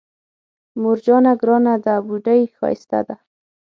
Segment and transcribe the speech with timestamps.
[0.81, 3.15] مور جانه ګرانه ده بوډۍ ښايسته ده